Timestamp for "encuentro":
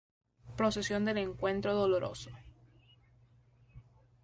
1.19-1.75